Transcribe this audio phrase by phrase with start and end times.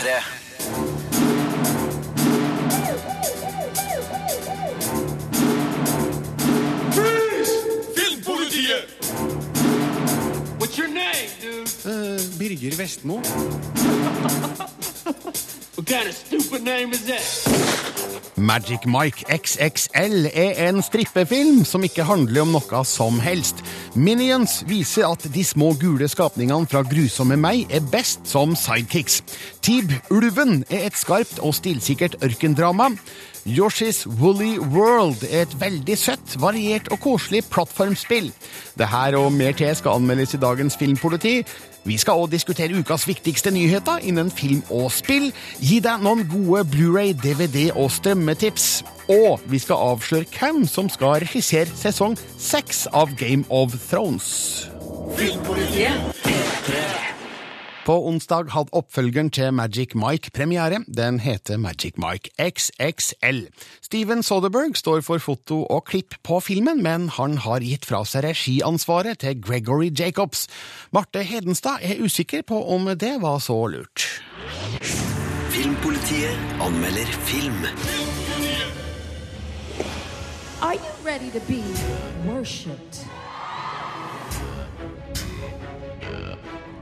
[0.00, 1.20] P3.
[7.94, 8.88] Filmpolitiet!
[10.58, 11.68] What's your name, dude?
[11.84, 13.20] Uh, Birger Vestmo.
[15.76, 17.89] What kind of stupid name is that?
[18.40, 23.60] Magic Mike XXL er en strippefilm som ikke handler om noe som helst.
[23.94, 29.20] Minions viser at de små gule skapningene fra Grusomme meg er best som sidekicks.
[29.60, 32.92] Tib Ulven er et skarpt og stilsikkert ørkendrama.
[33.48, 38.28] Yoshi's Woolly World er et veldig søtt, variert og koselig plattformspill.
[38.76, 41.40] Det her og mer til skal anmeldes i dagens Filmpoliti.
[41.84, 45.30] Vi skal også diskutere ukas viktigste nyheter innen film og spill,
[45.60, 48.82] gi deg noen gode Blu-ray, DVD og strømmetips.
[49.10, 54.68] Og vi skal avsløre hvem som skal regissere sesong seks av Game of Thrones.
[57.90, 60.84] På onsdag hadde oppfølgeren til Magic Mike premiere.
[60.96, 63.48] Den heter Magic Mike XXL.
[63.82, 68.28] Steven Soderberg står for foto og klipp på filmen, men han har gitt fra seg
[68.28, 70.46] regiansvaret til Gregory Jacobs.
[70.94, 74.06] Marte Hedenstad er usikker på om det var så lurt.
[75.50, 77.66] Filmpolitiet anmelder film.
[80.62, 81.64] Are you ready to be
[82.22, 83.02] worshipped?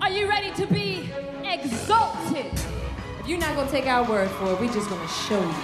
[0.08, 0.87] Are you ready to be
[1.64, 2.52] exalted?
[3.20, 5.54] If you're not gonna take our word for it, we're just gonna show you.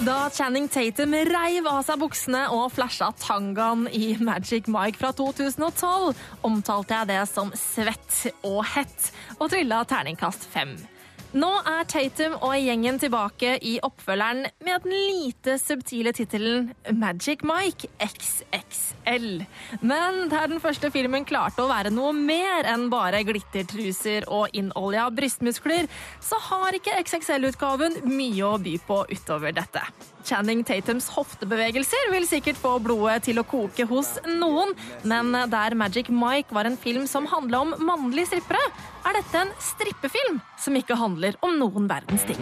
[0.00, 6.14] Da Channing Tatum reiv av seg buksene og flasha tangaen i Magic Mike fra 2012,
[6.48, 10.72] omtalte jeg det som svett og hett, og trilla terningkast fem.
[11.30, 17.86] Nå er Tatum og gjengen tilbake i oppfølgeren med den lite subtile tittelen Magic Mike
[18.02, 19.44] XXL.
[19.78, 25.06] Men der den første filmen klarte å være noe mer enn bare glittertruser og innolja
[25.14, 25.86] brystmuskler,
[26.18, 29.86] så har ikke XXL-utgaven mye å by på utover dette.
[30.26, 34.74] Channing Tatums hoftebevegelser vil sikkert få blodet til å koke hos noen,
[35.08, 38.62] men der Magic Mike var en film som handla om mannlige strippere,
[39.06, 42.36] er dette en strippefilm som ikke handler om noen verdens ting.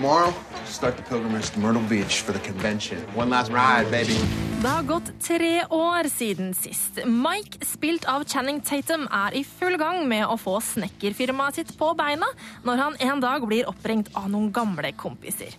[4.58, 6.98] Det har gått tre år siden sist.
[7.06, 11.92] Mike, spilt av Channing Tatum, er i full gang med å få snekkerfirmaet sitt på
[11.98, 12.26] beina
[12.66, 15.54] når han en dag blir oppringt av noen gamle kompiser.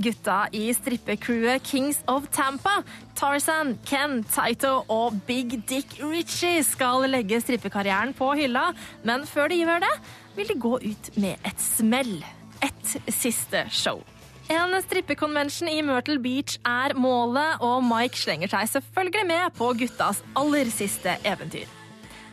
[0.00, 2.80] Gutta i strippecrewet Kings of Tampa,
[3.18, 8.70] Tarzan, Ken, Taito og Big Dick Ritchie skal legge strippekarrieren på hylla,
[9.04, 9.92] men før de gjør det,
[10.38, 12.16] vil de gå ut med et smell.
[12.60, 14.02] Et siste show.
[14.50, 20.24] En strippekonvensjon i Myrtle Beach er målet, og Mike slenger seg selvfølgelig med på guttas
[20.36, 21.79] aller siste eventyr.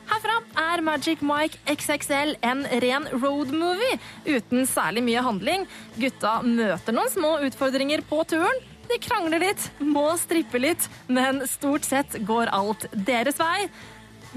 [0.08, 5.68] Herfra er Magic Mike XXL en ren roadmovie uten særlig mye handling.
[6.00, 8.64] Gutta møter noen små utfordringer på turen.
[8.88, 13.68] De krangler litt, må strippe litt, men stort sett går alt deres vei.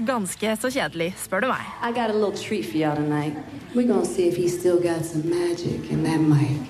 [0.01, 1.65] Ganske så kjedelig, spør du meg.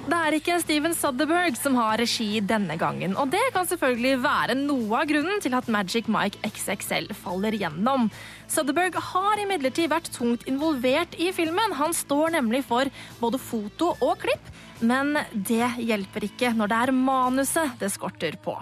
[0.09, 4.57] Det er ikke Steven Soderberg som har regi denne gangen, og det kan selvfølgelig være
[4.59, 8.09] noe av grunnen til at Magic Mike XXL faller gjennom.
[8.51, 11.71] Soderberg har imidlertid vært tungt involvert i filmen.
[11.79, 12.89] Han står nemlig for
[13.21, 14.51] både foto og klipp,
[14.83, 18.57] men det hjelper ikke når det er manuset det skorter på.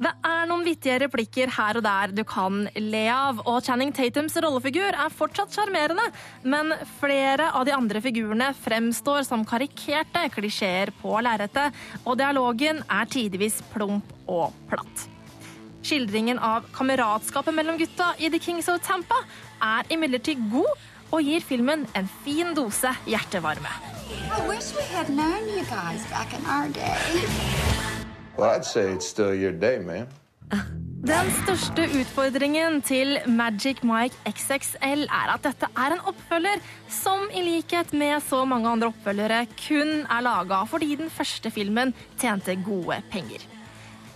[0.00, 4.38] Det er noen vittige replikker her og der du kan le av, og Channing Tatums
[4.40, 6.06] rollefigur er fortsatt sjarmerende,
[6.40, 6.72] men
[7.02, 13.60] flere av de andre figurene fremstår som karikerte klisjeer på lerretet, og dialogen er tidvis
[13.74, 15.10] plump og platt.
[15.82, 19.22] Skildringen av kameratskapet mellom gutta i The Kings of Tampa
[19.64, 23.72] er imidlertid god, og gir filmen en fin dose hjertevarme.
[28.38, 29.78] Well, I'd say it's still your day.
[31.00, 36.60] Den største utfordringen til Magic Mike XXL er at dette er en oppfølger
[36.92, 41.94] som i likhet med så mange andre oppfølgere kun er laga fordi den første filmen
[42.20, 43.46] tjente gode penger.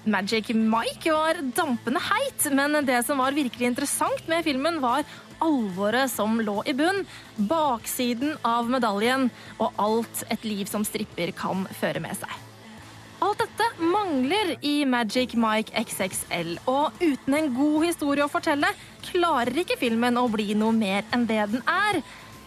[0.05, 5.05] Magic Mike var dampende heit, men det som var virkelig interessant med filmen, var
[5.43, 7.05] alvoret som lå i bunn,
[7.37, 12.33] baksiden av medaljen og alt et liv som stripper kan føre med seg.
[13.25, 18.69] Alt dette mangler i Magic Mike XXL, og uten en god historie å fortelle,
[19.09, 22.03] klarer ikke filmen å bli noe mer enn det den er.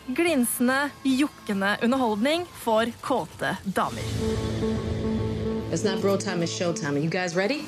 [0.08, 4.97] Glinsende, jokkende underholdning for kåte damer.
[5.72, 6.96] It's not bro time, it's show time.
[6.96, 7.66] Are you guys ready?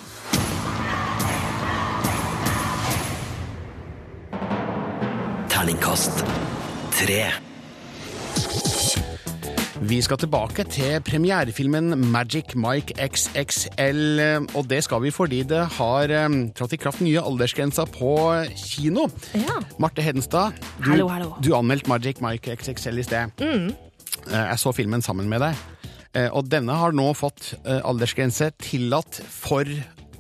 [5.50, 6.24] Terningkast
[6.94, 7.24] tre.
[9.82, 14.20] Vi skal tilbake til premierefilmen Magic Mike XXL,
[14.58, 18.12] og det skal vi fordi det har eh, trådt i kraft nye aldersgrenser på
[18.60, 19.08] kino.
[19.34, 19.56] Ja.
[19.80, 21.32] Marte Hedenstad, du, Hallo, hallo.
[21.44, 23.32] du anmeldte Magic Mike XXL i sted.
[23.40, 23.72] Mm.
[24.28, 25.56] Eh, Jeg så filmen sammen med deg,
[26.34, 29.68] og denne har nå fått eh, aldersgrense tillatt for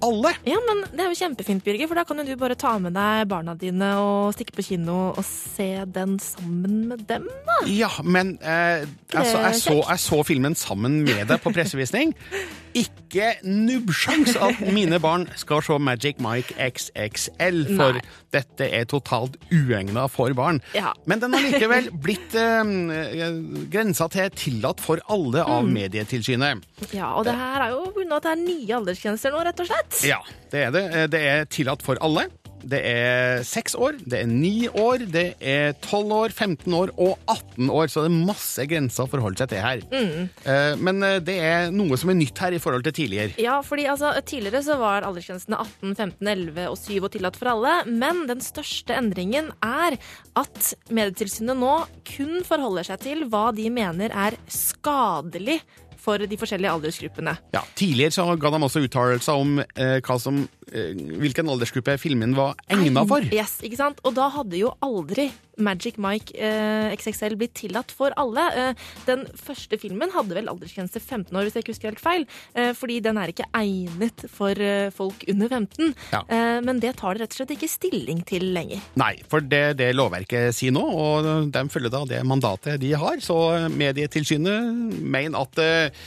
[0.05, 0.31] alle.
[0.47, 2.95] Ja, men Det er jo kjempefint, Birger, for da kan jo du bare ta med
[2.95, 7.27] deg barna dine og stikke på kino og se den sammen med dem.
[7.47, 7.57] da.
[7.67, 12.15] Ja, men eh, altså, jeg, så, jeg så filmen sammen med deg på pressevisning.
[12.77, 18.01] Ikke nubbsjans at mine barn skal se Magic Mike XXL, for Nei.
[18.35, 20.61] dette er totalt uegna for barn.
[20.77, 20.91] Ja.
[21.09, 23.33] Men den har likevel blitt eh,
[23.73, 25.73] grensa til tillatt for alle av Mm.
[25.75, 26.63] Medietilsynet.
[26.93, 28.15] Ja, Og det her er jo pga.
[28.15, 30.03] at det er nye aldersgrenser nå, rett og slett.
[30.07, 30.19] Ja,
[30.51, 30.83] det er det.
[30.95, 32.27] Eh, Det er tillatt for alle.
[32.63, 37.15] Det er seks år, det er ni år, det er tolv år, 15 år og
[37.31, 39.83] 18 år, så det er masse grenser å forholde seg til her.
[39.93, 40.29] Mm.
[40.43, 43.35] Eh, Men eh, det er noe som er nytt her i forhold til tidligere.
[43.41, 47.53] Ja, fordi altså, Tidligere så var aldersgrensene 18, 15, 11 og 7 og tillatt for
[47.53, 47.75] alle.
[47.89, 49.97] Men den største endringen er
[50.39, 51.75] at Medietilsynet nå
[52.09, 55.61] kun forholder seg til hva de mener er skadelig
[56.09, 57.35] for de forskjellige aldersgruppene.
[57.55, 60.41] Ja, tidligere så ga de også uttalelser om eh, som,
[60.71, 63.25] eh, hvilken aldersgruppe filmen var egna for.
[63.33, 64.01] Yes, ikke sant?
[64.03, 65.29] Og da hadde jo aldri
[65.59, 68.45] Magic Mike eh, XXL blitt tillatt for alle.
[68.55, 72.25] Eh, den første filmen hadde vel aldersgrense 15 år, hvis jeg ikke husker helt feil.
[72.55, 75.93] Eh, fordi den er ikke egnet for eh, folk under 15.
[76.13, 76.23] Ja.
[76.23, 78.83] Eh, men det tar det rett og slett ikke stilling til lenger.
[78.99, 83.19] Nei, for det det lovverket sier nå, og de følger da det mandatet de har,
[83.23, 85.98] så Medietilsynet mener at eh,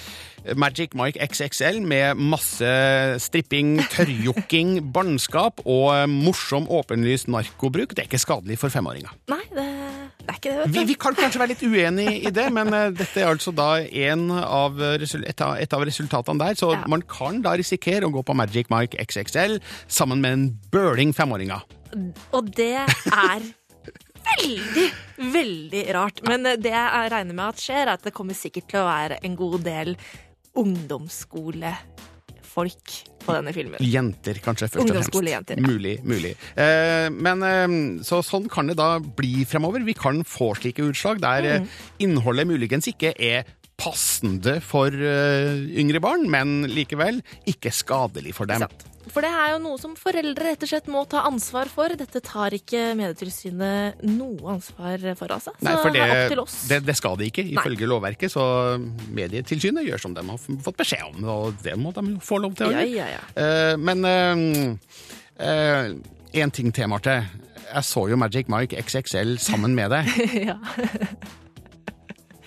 [0.59, 2.67] Magic Mike XXL med masse
[3.23, 9.13] stripping, tørrjokking, barnskap og eh, morsom åpenlyst narkobruk, det er ikke skadelig for femåringer.
[9.31, 9.67] Nei, det,
[10.19, 10.67] det er ikke det.
[10.75, 13.69] Vi, vi kan kanskje være litt uenig i det, men eh, dette er altså da
[13.87, 15.07] en av et,
[15.47, 16.83] av, et av resultatene der, så Ja.
[16.91, 21.63] man kan da risikere å gå på Magic Mike XXL sammen med en bøling femåringer.
[22.33, 23.43] Og det er
[24.27, 24.89] veldig,
[25.33, 26.21] veldig rart.
[26.29, 28.87] Men eh, det jeg regner med at skjer, er at det kommer sikkert til å
[28.89, 29.97] være en god del
[30.53, 32.87] ungdomsskolefolk
[33.23, 33.79] på denne filmen.
[33.87, 35.15] Jenter, kanskje, først og fremst.
[35.31, 35.41] Ja.
[35.63, 36.33] Mulig, mulig.
[36.59, 37.69] Eh, men eh,
[38.07, 39.81] så sånn kan det da bli fremover.
[39.87, 41.49] Vi kan få slike utslag der Mm.
[41.63, 41.67] eh,
[42.05, 43.45] innholdet muligens ikke er
[43.83, 47.19] passende for uh, yngre barn, men likevel
[47.51, 48.63] ikke skadelig for dem.
[49.13, 51.91] For det er jo noe som foreldre rett og slett må ta ansvar for.
[51.99, 55.51] Dette tar ikke Medietilsynet noe ansvar for, altså.
[55.59, 56.55] Så Nei, for det er opp det, til oss.
[56.71, 58.31] det, det skal de ikke, ifølge lovverket.
[58.33, 58.47] Så
[59.11, 60.39] Medietilsynet gjør som de har
[60.69, 62.95] fått beskjed om, og det må de få lov til å Ja, gjøre.
[62.95, 63.23] ja, ja.
[63.35, 64.07] Uh, men
[66.33, 67.19] én ting til, Marte.
[67.73, 70.09] Jeg så jo Magic Mike XXL sammen med deg.
[70.53, 70.59] ja.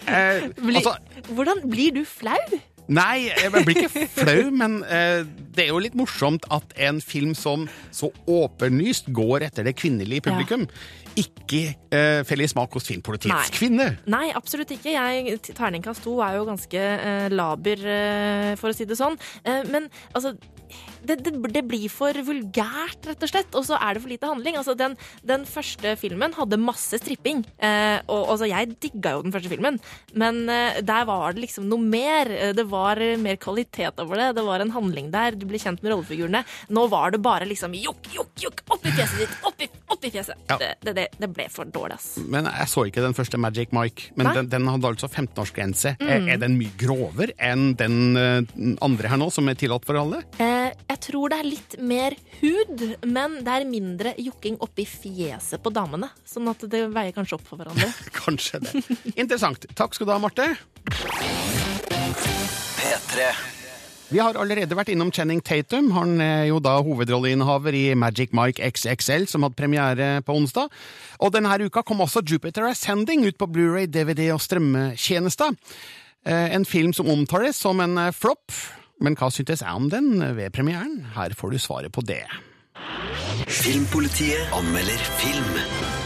[0.05, 0.95] Eh, Bli, altså,
[1.33, 2.59] hvordan blir du flau?
[2.85, 5.23] Nei, jeg blir ikke flau, men eh,
[5.55, 10.27] det er jo litt morsomt at en film som så åpenlyst går etter det kvinnelige
[10.27, 10.67] publikum,
[11.15, 11.61] ikke
[11.95, 13.55] eh, feller i smak hos Filmpolitiets Nei.
[13.55, 13.87] kvinne.
[14.11, 14.91] Nei, absolutt ikke.
[14.93, 19.15] Jeg, terningkast to er jo ganske eh, laber, eh, for å si det sånn.
[19.47, 20.35] Eh, men altså
[21.05, 23.55] det, det, det blir for vulgært, rett og slett.
[23.57, 24.57] Og så er det for lite handling.
[24.59, 24.95] Altså, den,
[25.27, 27.43] den første filmen hadde masse stripping.
[27.59, 29.79] Eh, og altså, jeg digga jo den første filmen,
[30.17, 32.31] men eh, der var det liksom noe mer.
[32.31, 34.31] Eh, Det var mer kvalitet over det.
[34.39, 35.37] Det var en handling der.
[35.37, 36.43] Du ble kjent med rollefigurene.
[36.73, 39.69] Nå var det bare liksom jokk, jokk, jokk, opp i fjeset ditt, opp i,
[40.07, 40.39] i fjeset.
[40.49, 40.57] Ja.
[40.61, 42.07] Det, det, det, det ble for dårlig, ass.
[42.21, 45.95] Men jeg så ikke den første Magic Mike, men den, den hadde altså 15-årsgrense.
[46.03, 48.41] Er, er den mye grovere enn den eh,
[48.85, 50.21] andre her nå, som er tillatt for alle?
[50.41, 55.63] Eh, jeg tror det er litt mer hud, men det er mindre jokking oppi fjeset
[55.63, 56.11] på damene.
[56.27, 57.89] Sånn at det veier kanskje opp for hverandre.
[58.25, 58.85] Kanskje det.
[59.15, 59.67] Interessant.
[59.77, 60.51] Takk skal du ha, Marte.
[62.75, 63.54] P3.
[64.15, 65.89] Vi har allerede vært innom Channing Tatum.
[65.91, 70.71] Han er jo da hovedrolleinnehaver i Magic Mike XXL, som hadde premiere på onsdag.
[71.19, 75.51] Og denne uka kom også Jupiter Ascending ut på Blu-ray, DVD og strømmetjenester.
[76.23, 78.55] Eh, En film som omtales som en eh, flopp.
[79.03, 81.01] Men hva syntes jeg om den ved premieren?
[81.19, 82.23] Her får du svaret på det.
[83.51, 86.04] Filmpolitiet anmelder film.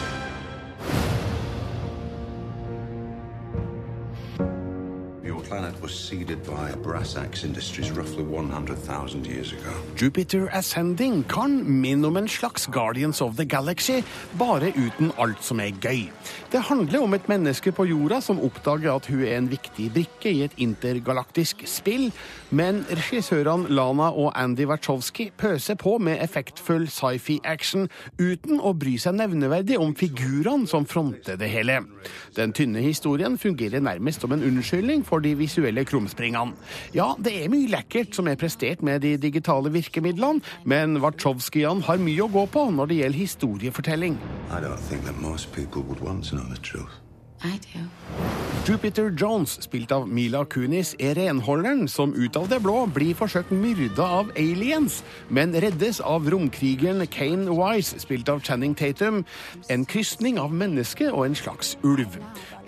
[9.97, 14.03] Jupiter Ascending kan minne om en slags Guardians of the Galaxy,
[14.37, 16.11] bare uten alt som er gøy.
[16.51, 20.29] Det handler om et menneske på jorda som oppdager at hun er en viktig brikke
[20.29, 22.11] i et intergalaktisk spill,
[22.51, 27.89] men regissørene Lana og Andy Wachowski pøser på med effektfull sci-fi-action
[28.19, 31.81] uten å bry seg nevneverdig om figurene som fronter det hele.
[32.37, 36.55] Den tynne historien fungerer nærmest som en unnskyldning for de visuelle krumspringene.
[36.95, 42.01] Ja, det er mye lekkert som er prestert med de digitale virkemidlene, men Wachowskian har
[42.01, 44.17] mye å gå på når det gjelder historiefortelling.
[44.49, 46.99] I don't think that most people would want to know the truth.
[48.67, 53.53] Jupiter Jones, spilt av Mila Kunis, er renholderen som ut av det blå blir forsøkt
[53.55, 54.99] myrda av aliens,
[55.31, 59.23] men reddes av romkrigeren Kane Wise, spilt av Channing Tatum,
[59.71, 62.19] en krysning av menneske og en slags ulv.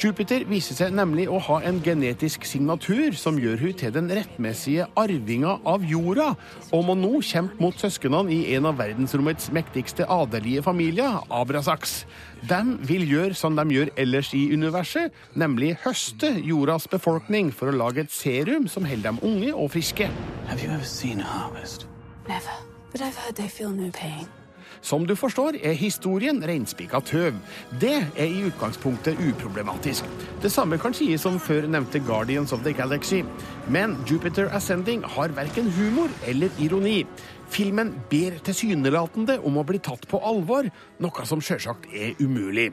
[0.01, 4.88] Jupiter viser seg nemlig å ha en genetisk signatur som gjør hun til den rettmessige
[4.98, 6.31] arvinga av jorda,
[6.74, 12.08] og må nå kjempe mot søsknene i en av verdensrommets mektigste adelige familier, Abrasax.
[12.50, 17.77] De vil gjøre som de gjør ellers i universet, nemlig høste jordas befolkning for å
[17.84, 20.10] lage et serum som holder dem unge og friske.
[20.50, 21.86] Have you ever seen harvest?
[22.25, 22.58] Never.
[22.91, 24.40] But I've heard they feel no pain.
[24.81, 27.38] Som du forstår, er historien reinspika tøv.
[27.81, 30.07] Det er i utgangspunktet uproblematisk.
[30.41, 33.21] Det samme kan sies om før nevnte Guardians of the Galaxy.
[33.69, 37.03] Men Jupiter Ascending har verken humor eller ironi.
[37.51, 40.69] Filmen ber tilsynelatende om å bli tatt på alvor,
[41.03, 42.71] noe som sjølsagt er umulig.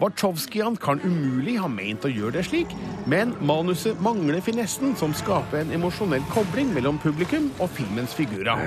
[0.00, 2.72] Wachowskiene kan umulig ha meint å gjøre det slik,
[3.08, 8.60] men manuset mangler finessen som skaper en emosjonell kobling mellom publikum og filmens figurer.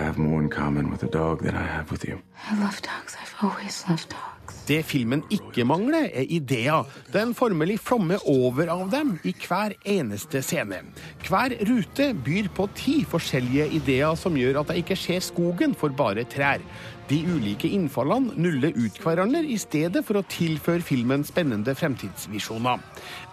[4.69, 6.85] Det filmen ikke mangler, er ideer.
[7.13, 10.81] Den formelig flommer over av dem i hver eneste scene.
[11.25, 15.93] Hver rute byr på ti forskjellige ideer som gjør at jeg ikke ser skogen for
[15.93, 16.61] bare trær.
[17.09, 22.83] De ulike innfallene nuller ut hverandre i stedet for å tilføre filmen spennende fremtidsvisjoner.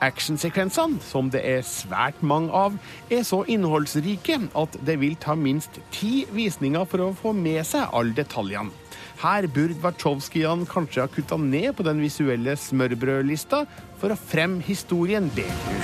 [0.05, 2.79] Actionsekvensene, som det er svært mange av,
[3.13, 7.93] er så innholdsrike at det vil ta minst ti visninger for å få med seg
[7.93, 8.73] alle detaljene.
[9.17, 13.63] Her burde Wachowskiene kanskje ha kutta ned på den visuelle smørbrødlista
[14.01, 15.77] for å fremme historien bedre.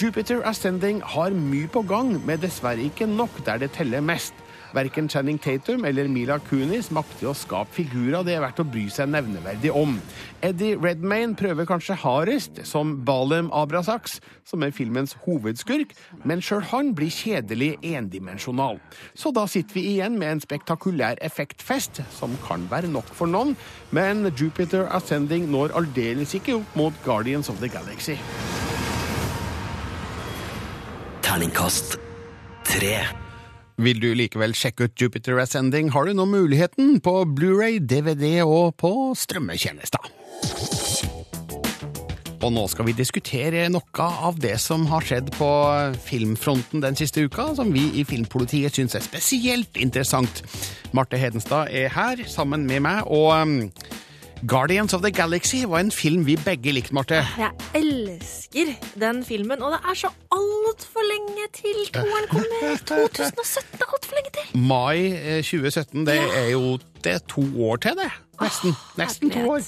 [0.00, 4.43] Jupiter Ascending har mye på gang, men dessverre ikke nok der det teller mest.
[4.74, 8.88] Verken Channing Tatum eller Mila Kunis makter å skape figurer det er verdt å bry
[8.90, 9.96] seg nevneverdig om.
[10.44, 15.94] Eddie Redmayne prøver kanskje hardest som Balem Abrasax, som er filmens hovedskurk,
[16.26, 18.80] men sjøl han blir kjedelig endimensjonal.
[19.14, 23.54] Så da sitter vi igjen med en spektakulær effektfest, som kan være nok for noen,
[23.94, 28.18] men Jupiter Ascending når aldeles ikke opp mot Guardians of the Galaxy.
[31.24, 31.96] Terningkast
[32.68, 33.23] tre.
[33.74, 38.76] Vil du likevel sjekke ut Jupiter Ascending, har du nå muligheten på Blu-ray, DVD og
[38.78, 40.12] på strømmetjenester.
[42.44, 45.48] Og nå skal vi diskutere noe av det som har skjedd på
[46.06, 50.44] filmfronten den siste uka, som vi i Filmpolitiet syns er spesielt interessant.
[50.94, 53.56] Marte Hedenstad er her sammen med meg, og um,
[54.46, 57.22] Guardians of the Galaxy var en film vi begge likte, Marte.
[57.38, 62.74] Jeg elsker den filmen, og det er så altfor lenge til toeren kommer.
[62.90, 64.60] 2017 er altfor lenge til.
[64.60, 68.10] Mai eh, 2017, det er jo det er to år til, det.
[68.42, 68.76] Nesten.
[68.98, 69.64] Nesten to år.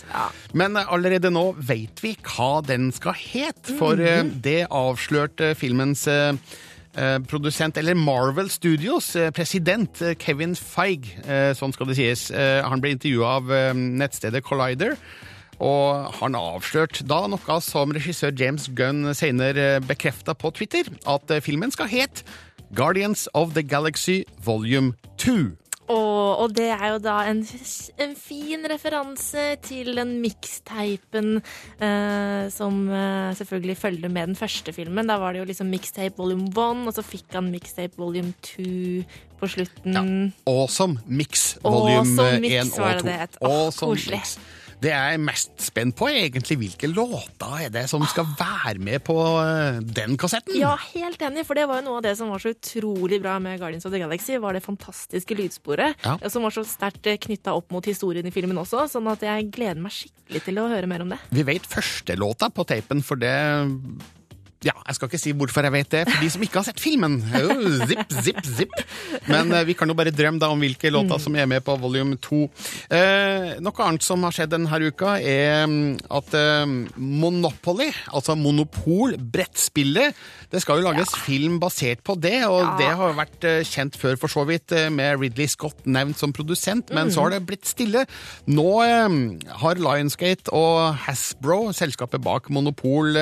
[0.52, 6.04] Men eh, allerede nå vet vi hva den skal hete, for eh, det avslørte filmens
[6.10, 6.56] eh, eh,
[7.28, 12.30] produsent, eller Marvel Studios, eh, president eh, Kevin Feig, eh, sånn skal det sies.
[12.30, 14.96] Eh, Han ble intervjua av eh, nettstedet Collider.
[15.60, 21.40] Og han avslørte da noe som regissør James Gunn senere bekrefta på Twitter, at eh,
[21.40, 22.24] filmen skal hete
[22.76, 25.56] Guardians of the Galaxy Volume 2.
[25.92, 27.42] Og, og det er jo da en,
[28.02, 35.06] en fin referanse til den mixtapen eh, som eh, selvfølgelig følger med den første filmen.
[35.06, 38.66] Da var det jo liksom mixtape volume 1, og så fikk han mixtape volume 2
[39.36, 40.32] på slutten.
[40.48, 43.06] Awesome Mix volume Awesome Mix 1 var og 2.
[43.06, 43.36] det det het.
[43.40, 44.16] Åh, Awesome.
[44.16, 44.38] Mix.
[44.82, 48.76] Det jeg er mest spent på, er egentlig hvilke låter er det som skal være
[48.82, 50.58] med på eh, den kassetten.
[50.60, 53.38] Ja, helt enig, for det var jo noe av det som var så utrolig bra
[53.42, 56.18] med Guardians of the Galaxy, var det fantastiske lydsporet, Ja.
[56.28, 59.80] som var så sterkt knytta opp mot historien i filmen også, sånn at jeg gleder
[59.80, 61.18] meg skikkelig til å høre mer om det.
[61.32, 63.32] Vi vet første låta på tapen, for det
[64.64, 66.80] Ja, jeg skal ikke si hvorfor jeg vet det, for de som ikke har sett
[66.80, 67.18] filmen.
[67.36, 68.72] Oh, zip, zip, zip.
[69.28, 71.74] Men eh, vi kan jo bare drømme da om hvilke låter som er med på
[71.82, 72.38] volume 2.
[72.96, 76.64] Eh, noe annet som har skjedd denne uka, er mm, at eh,
[76.96, 80.16] Monopoly, altså Monopol, brettspillet,
[80.52, 83.98] det skal jo lages film basert på det, og det har jo vært eh, kjent
[84.00, 87.44] før for så vidt, eh, med Ridley Scott nevnt som produsent, men så har det
[87.48, 88.06] blitt stille.
[88.48, 88.70] Nå
[89.60, 93.18] har Lionsgate og Hasbro, selskapet bak Monopol,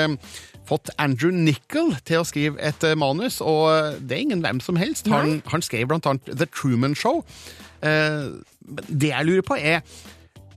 [0.69, 4.63] fått Andrew Nichol til å skrive et eh, manus, og eh, det er ingen hvem
[4.65, 5.09] som helst.
[5.13, 7.25] Han, han skrev blant annet The Truman Show.
[7.85, 8.31] Eh,
[8.89, 9.83] det jeg lurer på er,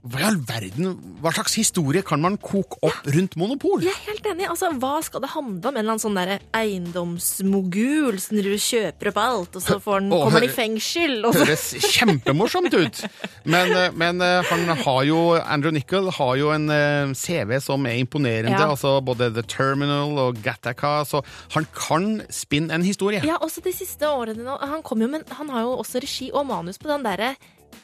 [0.06, 3.82] hva i all verden, hva slags historie kan man koke opp rundt monopol?
[3.82, 4.46] Jeg er helt enig.
[4.46, 5.74] Altså, Hva skal det handle om?
[5.74, 9.98] En eller annen sånn der eiendomsmogul som driver og kjøper opp alt, og så får
[9.98, 11.16] han, Å, kommer han i fengsel?
[11.26, 11.34] Og.
[11.40, 13.02] Høres kjempemorsomt ut.
[13.48, 17.90] Men, eh, men eh, han har jo, Andrew Nichol har jo en eh, CV som
[17.90, 18.54] er imponerende.
[18.54, 18.70] Ja.
[18.70, 21.00] altså Både The Terminal og Gattaca.
[21.08, 21.24] Så
[21.56, 23.24] han kan spinne en historie.
[23.26, 24.46] Ja, også de siste årene.
[24.62, 27.34] Han, jo, men han har jo også regi og manus på den derre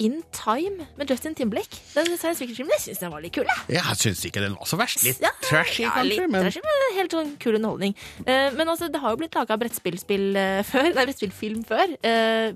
[0.03, 1.79] In Time med Justin Timberlake.
[1.95, 3.47] Den science fiction-filmen jeg syns den var litt kul.
[3.47, 3.76] jeg.
[3.76, 5.05] Jeg syns ikke den var så verst.
[5.07, 6.09] Litt Ja, trashy, ja, kanskje.
[6.25, 7.95] litt men trashy, men helt sånn kul underholdning.
[8.26, 10.91] Uh, men altså, det har jo blitt laga brettspillfilm eh, før.
[10.97, 11.95] Nei, brettspillfilm før.
[12.03, 12.55] Eh,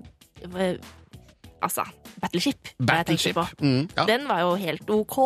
[1.62, 1.85] altså
[2.21, 2.69] Battleship.
[2.83, 3.37] Battleship.
[3.61, 4.05] Mm, ja.
[4.09, 5.17] Den var jo helt OK.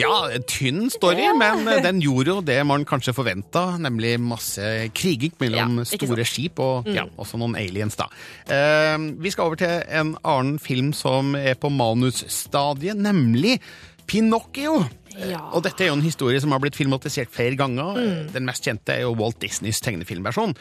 [0.00, 1.34] Ja, tynn story, Ja.
[1.36, 4.62] men eh, den gjorde jo det man kanskje forventa, nemlig masse
[4.96, 6.94] kriging mellom Ja, store skip og Mm.
[6.94, 8.06] ja, også noen aliens, da.
[8.48, 13.60] Eh, vi skal over til en annen film som er på manusstadiet, nemlig
[14.06, 14.82] Pinocchio.
[15.18, 15.40] Ja.
[15.52, 17.96] Og dette er jo en historie som har blitt filmatisert flere ganger.
[17.98, 18.32] Mm.
[18.32, 20.54] Den mest kjente er jo Walt Disneys tegnefilmversjon.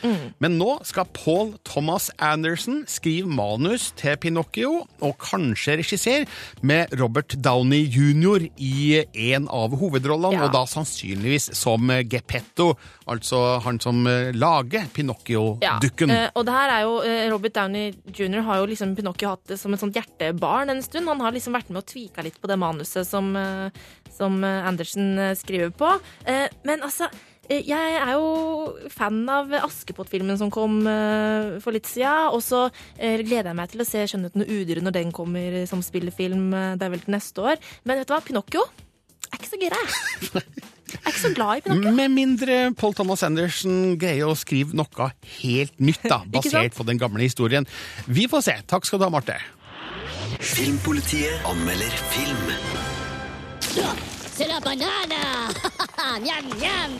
[0.43, 6.25] Men nå skal Paul Thomas Anderson skrive manus til Pinocchio, og kanskje regissere,
[6.61, 8.47] med Robert Downey jr.
[8.57, 10.45] i en av hovedrollene, Ja.
[10.45, 12.73] og da sannsynligvis som Geppetto,
[13.07, 16.11] altså han som eh, lager Pinocchio-dukken.
[16.11, 18.41] eh, og det her er jo eh, Robert Downey jr.
[18.47, 21.07] har jo liksom Pinocchio hatt som et sånt hjertebarn en stund.
[21.09, 23.69] Han har liksom vært med og tvika litt på det manuset som, eh,
[24.15, 25.91] som eh, Andersen eh, skriver på.
[26.29, 27.09] Eh, men altså
[27.51, 30.77] jeg er jo fan av Askepott-filmen som kom
[31.59, 32.29] for litt siden.
[32.31, 32.61] Og så
[32.95, 36.45] gleder jeg meg til å se Skjønnheten og udyret når den kommer som spillefilm.
[36.79, 37.59] Det er vel til neste år.
[37.83, 38.21] Men vet du hva?
[38.23, 40.45] Pinocchio er ikke så gira, jeg.
[40.91, 41.93] Jeg er ikke så glad i Pinocchio.
[41.97, 47.01] Med mindre Paul Thomas Anderson greier å skrive noe helt nytt, da, basert på den
[47.01, 47.67] gamle historien.
[48.07, 48.57] Vi får se.
[48.67, 49.39] Takk skal du ha, Marte.
[50.39, 52.90] Filmpolitiet anmelder film.
[53.71, 55.15] C'est la banane
[56.19, 56.91] Miam, miam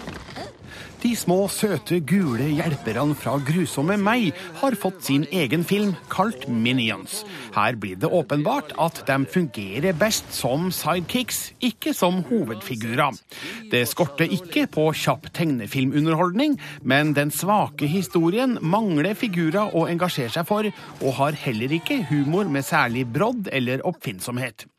[1.02, 4.30] De små, søte, gule hjelperne fra Grusomme meg
[4.62, 7.26] har fått sin egen film kalt Minions.
[7.58, 13.20] Her blir det åpenbart at de fungerer best som sidekicks, ikke som hovedfigurer.
[13.74, 16.56] Det skorter ikke på kjapp tegnefilmunderholdning,
[16.88, 22.48] men den svake historien mangler figurer å engasjere seg for, og har heller ikke humor
[22.48, 24.70] med særlig brodd eller oppfinnsomhet.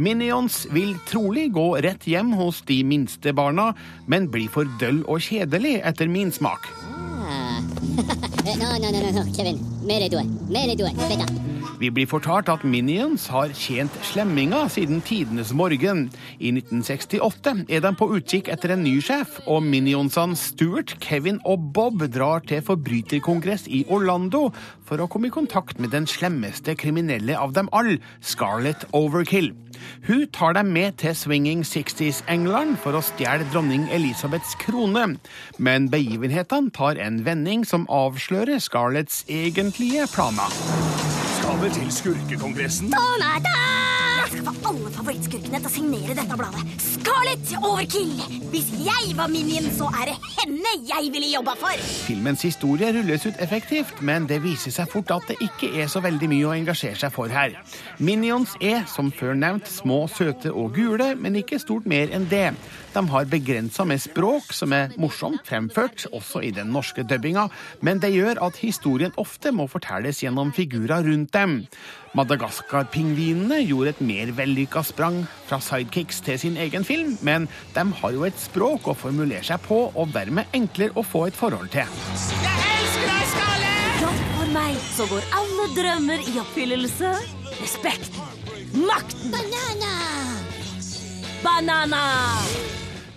[0.00, 3.72] Minions vil trolig gå rett hjem hos de minste barna,
[4.06, 6.70] men blir for døll og kjedelig etter min smak.
[6.90, 7.49] Ah.
[8.60, 9.60] No, no, no, no, Kevin.
[9.86, 10.24] Mere due.
[10.48, 10.90] Mere due.
[10.96, 11.26] Beta.
[11.80, 16.02] Vi blir fortalt at Minions har tjent slemminga siden tidenes morgen.
[16.36, 21.70] I 1968 er de på utkikk etter en ny sjef, og Minionsene Stuart, Kevin og
[21.72, 24.50] Bob drar til forbryterkongress i Orlando
[24.84, 29.54] for å komme i kontakt med den slemmeste kriminelle av dem alle, Scarlett Overkill.
[30.06, 35.16] Hun tar dem med til Swinging Sixties-England for å stjele dronning Elisabeths krone,
[35.58, 40.52] men begivenhetene tar en vending som avslører Scarletts egentlige planer.
[41.40, 42.92] Skal vi til skurkekongressen?
[42.94, 43.89] Donata!
[44.40, 46.62] Få alle favorittskurkene til å signere dette bladet.
[46.80, 48.14] Scarlett Overkill!
[48.52, 51.82] Hvis jeg var Minion, så er det henne jeg ville jobba for!
[52.06, 56.00] Filmens historie rulles ut effektivt, men det viser seg fort at det ikke er så
[56.04, 57.58] veldig mye å engasjere seg for her.
[58.00, 62.48] Minions er, som før nevnt, små, søte og gule, men ikke stort mer enn det.
[62.94, 67.46] De har begrensa med språk, som er morsomt fremført, også i den norske dubbinga,
[67.86, 71.60] men det gjør at historien ofte må fortelles gjennom figurer rundt dem.
[72.18, 77.46] Madagaskar-pingvinene gjorde et mer vellykka sprang fra sidekicks til sin egen film, men
[77.76, 81.38] de har jo et språk å formulere seg på, og dermed enklere å få et
[81.38, 81.86] forhold til.
[82.42, 83.70] Jeg elsker deg, Skalle!
[84.40, 87.14] For meg så går alle drømmer i oppfyllelse.
[87.60, 88.18] Respekt.
[88.74, 89.30] Makten.
[89.30, 89.94] Banana!
[91.44, 92.04] Banana!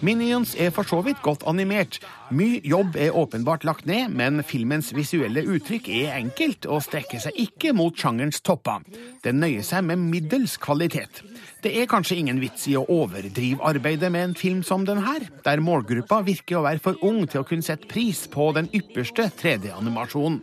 [0.04, 2.02] Minions er for så vidt godt animert.
[2.36, 7.40] Mye jobb er åpenbart lagt ned, men filmens visuelle uttrykk er enkelt og strekker seg
[7.40, 8.84] ikke mot sjangerens topper.
[9.24, 11.24] Den nøyer seg med middels kvalitet.
[11.64, 15.24] Det er kanskje ingen vits i å overdrive arbeidet med en film som den her,
[15.48, 19.30] der målgruppa virker å være for ung til å kunne sette pris på den ypperste
[19.40, 20.42] 3D-animasjonen.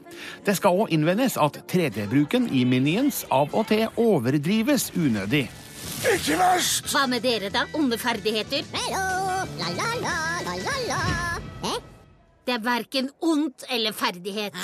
[0.49, 5.51] Det skal òg innvendes at 3D-bruken i Minions av og til overdrives unødig.
[6.01, 6.87] Ikke verst!
[6.89, 7.67] Hva med dere, da?
[7.77, 8.65] Onde ferdigheter?
[8.73, 10.17] Hello, la, la, la,
[10.49, 11.01] la, la?
[12.51, 14.57] Det er verken ondt eller ferdighet.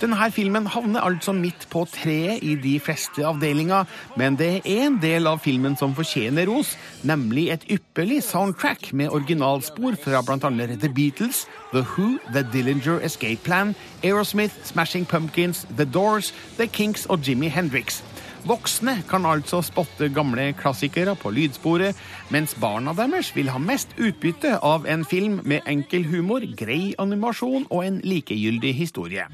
[0.00, 3.86] Denne filmen havner altså midt på treet i de fleste avdelinger,
[4.18, 6.74] men det er en del av filmen som fortjener ros,
[7.06, 10.50] nemlig et ypperlig soundtrack med originalspor fra bl.a.
[10.74, 17.06] The Beatles, The Who, The Dillinger Escape Plan, Aerosmith, Smashing Pumpkins, The Doors, The Kinks
[17.06, 18.02] og Jimmy Hendrix.
[18.44, 21.96] Voksne kan altså spotte gamle klassikere på lydsporet,
[22.28, 27.64] mens barna deres vil ha mest utbytte av en film med enkel humor, grei animasjon
[27.70, 29.24] og en likegyldig historie.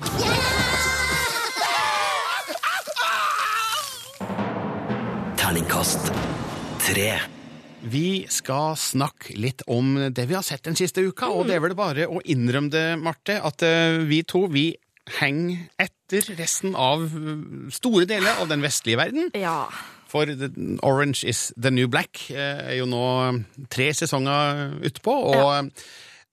[5.40, 6.12] Terningkast
[6.84, 7.10] tre.
[7.80, 11.64] Vi skal snakke litt om det vi har sett den siste uka, og det er
[11.64, 14.68] vel bare å innrømme det, Marte, at eh, vi to vi
[15.18, 17.40] henger etter resten av eh,
[17.74, 19.30] store deler av den vestlige verden.
[19.34, 19.66] Ja.
[20.10, 20.26] For
[20.82, 23.04] Orange is the New Black eh, er jo nå
[23.70, 25.70] tre sesonger utpå, og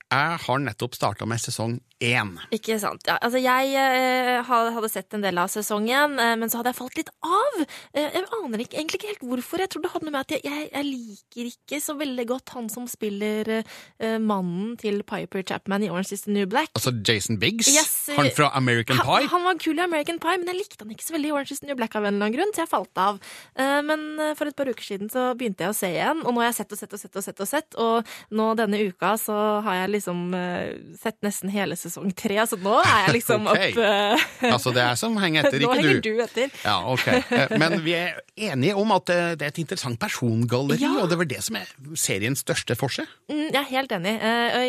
[0.08, 2.28] jeg har nettopp starta med sesong én.
[2.54, 3.02] Ikke sant.
[3.10, 6.78] Ja, altså jeg eh, hadde sett en del av sesongen, eh, men så hadde jeg
[6.78, 7.56] falt litt av.
[7.92, 9.62] Eh, jeg aner ikke, egentlig ikke helt hvorfor.
[9.64, 12.52] Jeg tror det hadde noe med at jeg, jeg, jeg liker ikke så veldig godt
[12.54, 16.70] han som spiller eh, mannen til Piper Chapman i Orange is the New Black.
[16.78, 19.26] Altså Jason Biggs, Yes, han fra American Pie.
[19.34, 21.56] han var kul i American Pie, men jeg likte han ikke så veldig i Orange
[21.58, 23.18] is the New Black av en eller annen grunn, så jeg falt av.
[23.58, 26.30] Eh, Men eh, for et par uker siden så begynte jeg å se igjen, og
[26.32, 28.80] nå har jeg sett og sett og sett og sett, og sett, og nå denne
[28.86, 33.16] uka så har jeg liksom eh, sett nesten hele sesong tre, så nå er jeg
[33.18, 33.74] liksom okay.
[33.74, 34.26] opp uh...
[34.54, 35.66] Altså det er som henger etter, ikke du?
[35.68, 36.10] Nå henger du.
[36.24, 36.54] etter.
[36.64, 37.06] Ja, ok.
[37.12, 40.94] Eh, Men vi er enige om at eh, det er et interessant persongalleri, Ja.
[41.02, 43.04] og det var det som er seriens største forse.
[43.28, 44.14] Mm, Jeg er helt enig.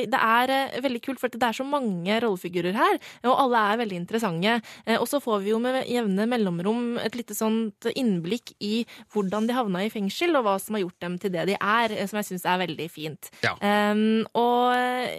[0.10, 2.98] Det er veldig kult, for det er så mange rollefigurer her,
[3.30, 4.56] og alle er veldig interessante.
[5.00, 9.56] Og så får vi jo med jevne mellomrom et lite sånt innblikk i hvordan de
[9.58, 12.30] havna i fengsel, og hva som har gjort dem til det de er, som jeg
[12.32, 13.30] syns er veldig fint.
[13.46, 13.54] Ja.
[13.62, 15.19] Um, og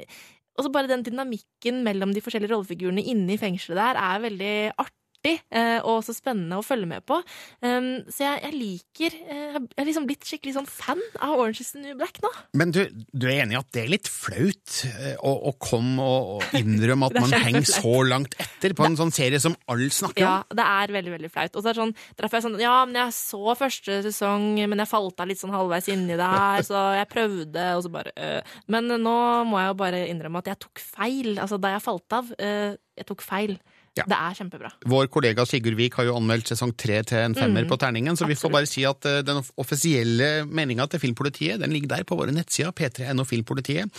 [0.59, 4.55] og så bare den dynamikken mellom de forskjellige rollefigurene inne i fengselet der er veldig
[4.77, 5.00] artig.
[5.29, 7.19] Eh, Og så spennende å følge med på.
[7.61, 11.73] Så jeg, jeg liker eh, Jeg er liksom blitt skikkelig sånn fan av Orange is
[11.75, 12.31] the New Black nå.
[12.57, 12.81] Men du,
[13.13, 16.57] du er enig i at det er litt flaut eh, å, å komme og, og
[16.59, 20.35] innrømme at man henger så langt etter på en sånn serie som alle snakker Ja,
[20.45, 20.57] om?
[20.57, 21.55] det er veldig, veldig flaut.
[21.57, 24.49] Og så er det sånn, derfor er jeg sånn, ja, men jeg så første sesong,
[24.71, 28.13] men jeg falt av litt sånn halvveis inni her så jeg prøvde, og så bare
[28.17, 28.55] øh.
[28.71, 29.17] Men nå
[29.49, 31.33] må jeg jo bare innrømme at jeg tok feil.
[31.41, 33.57] Altså, da jeg falt av, øh, jeg tok feil.
[33.99, 34.05] Ja.
[34.07, 34.69] Det er kjempebra.
[34.87, 38.17] Vår kollega Sigurd Vik har jo anmeldt sesong tre til en femmer Mm, på terningen,
[38.17, 42.05] så vi får bare si at eh, den offisielle meninga til Filmpolitiet den ligger der
[42.07, 43.91] på våre nettsider, p3.no Filmpolitiet.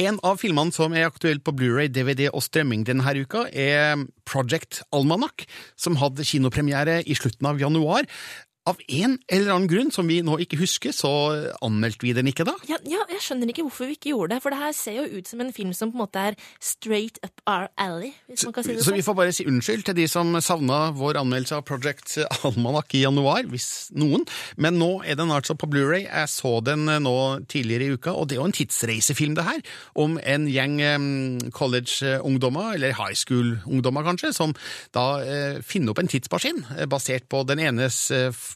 [0.00, 4.82] En av filmene som er aktuell på Blu-ray, DVD og strømming denne uka, er Project
[4.90, 5.44] Almanac,
[5.76, 8.08] som hadde kinopremiere i slutten av januar.
[8.66, 11.10] Av en eller annen grunn som vi nå ikke husker, så
[11.62, 12.56] anmeldte vi den ikke da.
[12.66, 15.20] Ja, ja, jeg skjønner ikke hvorfor vi ikke gjorde det, for det her ser jo
[15.20, 18.56] ut som en film som på en måte er straight up our alley, hvis man
[18.56, 18.88] kan si det sånn.
[18.90, 22.16] Så vi får bare si unnskyld til de som savna vår anmeldelse av Project
[22.48, 24.26] Almanac i januar, hvis noen.
[24.58, 26.08] Men nå er den altså på Blu-ray.
[26.08, 27.14] Jeg så den eh, nå
[27.46, 29.62] tidligere i uka, og det er jo en tidsreisefilm, det her.
[29.94, 31.08] Om en gjeng eh,
[31.54, 34.58] college-ungdommer, eller high school-ungdommer kanskje, som
[34.96, 38.02] da eh, finner opp en tidsmaskin basert på den enes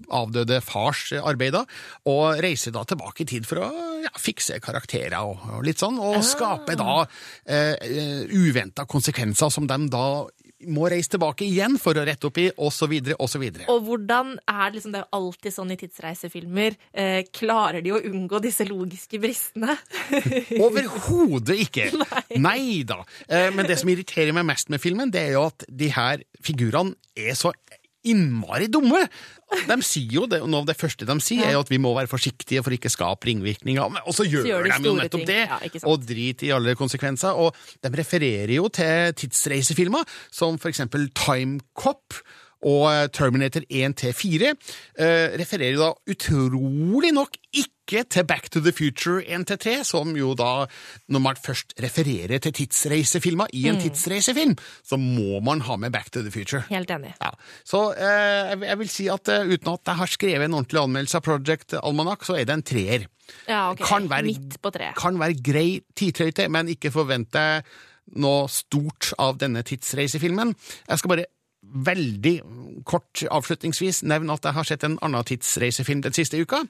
[0.08, 1.64] avdøde fars arbeid, da,
[2.10, 3.70] og reiser da tilbake i tid for å
[4.04, 7.02] ja, fikse karakterer og, og litt sånn, og skape da
[7.44, 10.04] eh, uventa konsekvenser som de da
[10.68, 13.64] må reise tilbake igjen for å rette opp i, og så videre, og.
[13.72, 18.00] Og hvordan er det liksom, det er alltid sånn i tidsreisefilmer, eh, klarer de å
[18.10, 19.78] unngå disse logiske bristene?
[20.66, 21.88] Overhodet ikke!
[22.48, 23.00] Nei da.
[23.28, 26.24] Eh, Men det som irriterer meg mest med filmen, det er jo at de her
[26.44, 27.54] figurene er så
[28.06, 29.02] innmari dumme.
[29.66, 31.92] De sier jo det, Noe av det første de sier, er jo at vi må
[31.96, 33.98] være forsiktige for ikke å skape ringvirkninger.
[34.04, 35.30] Og så gjør, gjør de de, jo nettopp ting.
[35.30, 37.34] det, Ja, og driter i alle konsekvenser.
[37.34, 42.20] Og de refererer jo til tidsreisefilmer, som for eksempel Time Cop
[42.60, 44.54] og Terminator 1 til 4.
[45.00, 50.12] Eh, refererer jo da utrolig nok ikke Ikke til Back to the Future 1-3, som
[50.14, 50.66] jo da,
[51.10, 53.80] når man først refererer til tidsreisefilmer i en Mm.
[53.82, 54.54] tidsreisefilm,
[54.86, 56.62] så må man ha med Back to the Future.
[56.70, 57.14] Helt enig.
[57.20, 57.30] Ja.
[57.64, 61.16] Så eh, jeg- vil si at eh, uten at jeg har skrevet en ordentlig anmeldelse
[61.16, 63.06] av Project Almanac, så er det en treer.
[63.48, 63.78] Ja, ok.
[63.78, 64.94] Kan være, Midt på treet.
[64.96, 67.62] Kan være grei tidtrøyte, men ikke forvente
[68.16, 70.54] noe stort av denne tidsreisefilmen.
[70.88, 71.24] Jeg skal bare
[71.74, 72.34] veldig
[72.88, 76.62] kort avslutningsvis nevne at jeg har sett en annen tidsreisefilm den siste uka.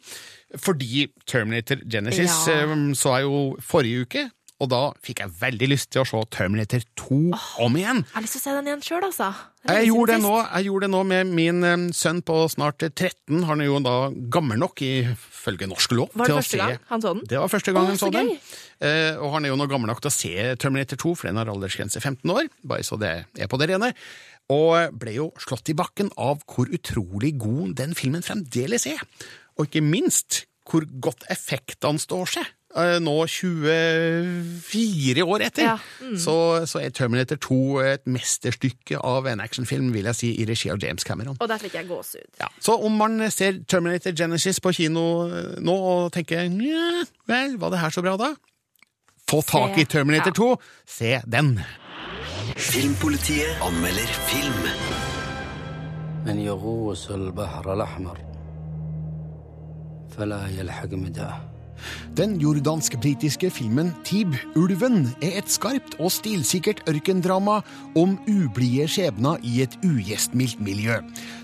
[0.59, 2.63] Fordi Terminator Genesis Ja.
[2.65, 4.31] eh, så jeg jo forrige uke,
[4.61, 7.19] og da fikk jeg veldig lyst til å se Terminator 2
[7.65, 8.03] om igjen.
[8.05, 9.29] Jeg har lyst til å se den igjen sjøl, altså.
[9.71, 11.65] Jeg gjorde, det nå, jeg gjorde det nå med min
[11.97, 13.43] sønn på snart 13.
[13.49, 13.95] Han er jo da
[14.33, 17.25] gammel nok, ifølge norsk lov, Var det første gang han så den?
[17.33, 18.31] Det var første gang han så så den.
[18.81, 21.41] Eh, og han er jo nå gammel nok til å se Terminator 2, for den
[21.41, 23.93] har aldersgrense 15 år, bare så det er på det rene.
[24.53, 29.01] Og ble jo slått i bakken av hvor utrolig god den filmen fremdeles er.
[29.57, 32.57] Og ikke minst hvor godt effektene står seg.
[32.76, 36.18] Eh, Nå 24 år etter, Ja, mm.
[36.20, 40.70] så, så er Terminator 2 et mesterstykke av en actionfilm, vil jeg si, i regi
[40.74, 41.38] av James Cameron.
[41.40, 42.28] Og der fikk jeg gåsehud.
[42.42, 47.56] Ja, så om man ser Terminator Genesis på kino eh, nå og tenker nja, vel,
[47.62, 48.34] var det her så bra da?
[49.32, 50.40] Få tak i Se, Terminator ja.
[50.44, 50.52] 2,
[50.98, 51.56] se den.
[52.56, 54.64] Filmpolitiet anmelder film.
[56.26, 58.18] من يغوص البحر الأحمر
[60.10, 61.49] فلا يلحق مداه
[62.19, 67.61] den jordansk-britiske filmen Tib, Ulven, er et skarpt og stilsikkert ørkendrama
[67.99, 71.01] om ublide skjebner i et ugjestmildt miljø.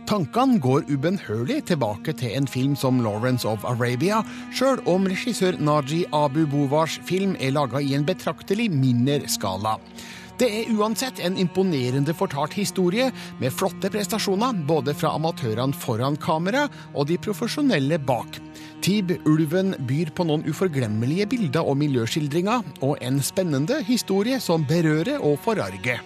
[0.07, 4.23] Tankene går ubønnhørlig tilbake til en film som Lawrence of Arabia,
[4.55, 9.79] sjøl om regissør Naji Abu Bovars film er laga i en betraktelig mindre skala.
[10.37, 13.09] Det er uansett en imponerende fortalt historie
[13.41, 18.37] med flotte prestasjoner både fra amatørene foran kamera og de profesjonelle bak.
[18.87, 25.19] Tib, ulven byr på noen uforglemmelige bilder og miljøskildringer, og en spennende historie som berører
[25.19, 25.99] og forarger.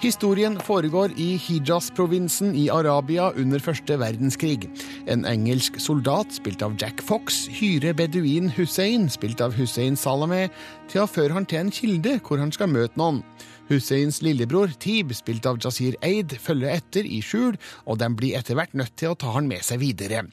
[0.00, 4.70] Historien foregår i Hijaz-provinsen i Arabia under første verdenskrig.
[5.08, 10.48] En engelsk soldat, spilt av Jack Fox, hyrer beduin Hussein, spilt av Hussein Salameh,
[10.90, 13.22] til å føre han til en kilde hvor han skal møte noen.
[13.70, 17.56] Husseins lillebror Tib, spilt av Jazir Eid, følger etter i skjul,
[17.88, 20.26] og de blir etter hvert nødt til å ta han med seg videre.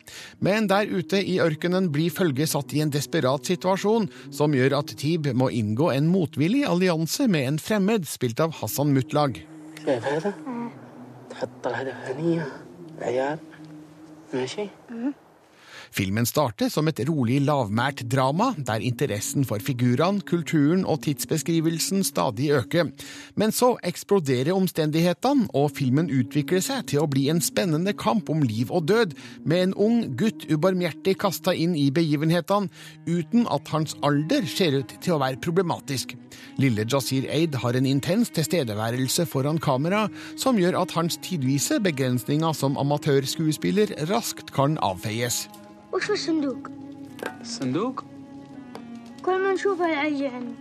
[0.43, 4.95] Men der ute i ørkenen blir følget satt i en desperat situasjon, som gjør at
[4.99, 9.39] Tib må inngå en motvillig allianse med en fremmed, spilt av Hassan Mutlag.
[14.91, 15.13] Mm.
[15.91, 22.51] Filmen starter som et rolig, lavmælt drama, der interessen for figurene, kulturen og tidsbeskrivelsen stadig
[22.55, 22.93] øker.
[23.35, 28.39] Men så eksploderer omstendighetene, og filmen utvikler seg til å bli en spennende kamp om
[28.45, 32.71] liv og død, med en ung gutt ubarmhjertig kasta inn i begivenhetene,
[33.09, 36.15] uten at hans alder ser ut til å være problematisk.
[36.61, 40.05] Lille Jasir Eid har en intens tilstedeværelse foran kamera,
[40.39, 45.49] som gjør at hans tidvise begrensninger som amatørskuespiller raskt kan avfeies.
[45.92, 46.68] وش في الصندوق؟
[47.40, 48.04] الصندوق؟
[49.22, 50.54] كل ما نشوفه يعجعني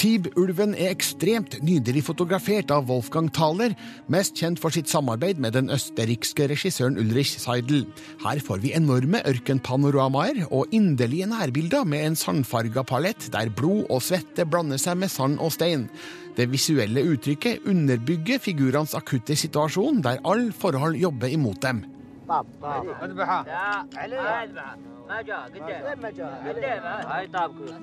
[0.00, 3.74] Tib-ulven er ekstremt nydelig fotografert av Wolfgang Thaler,
[4.08, 7.82] mest kjent for sitt samarbeid med den østerrikske regissøren Ulrich Seidel.
[8.24, 14.00] Her får vi enorme ørkenpanoramaer og inderlige nærbilder med en sandfarga palett der blod og
[14.08, 15.90] svette blander seg med sand og stein.
[16.32, 21.84] Det visuelle uttrykket underbygger figurenes akutte situasjon, der alle forhold jobber imot dem.
[22.28, 24.76] طاب طاب اذبحه لا عليه اذبحه
[25.08, 27.74] ما جاء قدام وين ما جاء قدام هاي طابك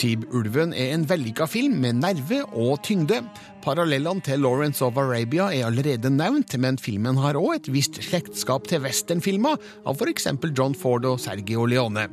[0.00, 3.16] Tib-ulven er en vellykka film med nerve og tyngde.
[3.65, 8.67] Parallellene til Lawrence of Arabia er allerede nevnt, men filmen har òg et visst slektskap
[8.69, 9.55] til westernfilmer
[9.89, 10.27] av f.eks.
[10.51, 12.03] John Ford og Sergio Leone.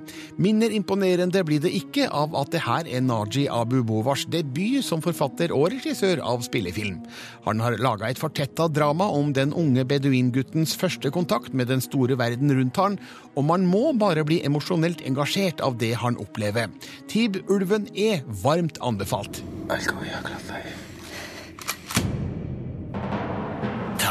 [0.41, 5.05] Mindre imponerende blir det ikke av at det her er Naji Abu Bovars debut som
[5.05, 7.03] forfatter og regissør av spillefilm.
[7.45, 12.17] Han har laga et fortetta drama om den unge beduinguttens første kontakt med den store
[12.17, 12.97] verden rundt han,
[13.37, 16.73] og man må bare bli emosjonelt engasjert av det han opplever.
[17.13, 19.45] Tib-ulven er varmt anbefalt.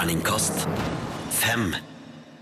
[0.02, 0.68] Terningkast
[1.30, 1.76] fem.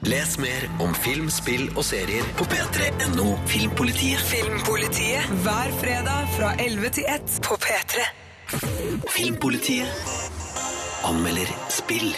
[0.07, 4.23] Les mer om film, spill og serier på p3.no Filmpolitiet.
[4.29, 8.07] Filmpolitiet hver fredag fra 11 til 1 på P3.
[9.11, 9.91] Filmpolitiet
[11.11, 12.13] anmelder spill.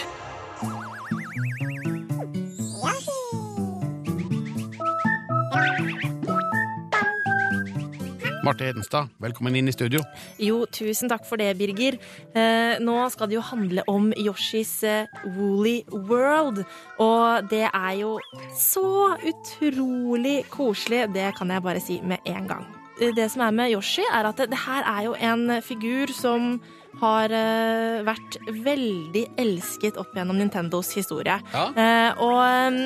[8.42, 10.00] Marte Hedenstad, velkommen inn i studio.
[10.42, 11.94] Jo, tusen takk for det, Birger.
[12.34, 16.64] Eh, nå skal det jo handle om Yoshis eh, Woolly World.
[16.98, 18.16] Og det er jo
[18.58, 21.04] så utrolig koselig.
[21.14, 22.66] Det kan jeg bare si med en gang.
[23.00, 26.10] Eh, Det som er med Yoshi, er at det, det her er jo en figur
[26.12, 26.56] som
[27.00, 31.38] har uh, vært veldig elsket opp gjennom Nintendos historie.
[31.54, 31.64] Ja.
[31.72, 32.78] Uh, og um,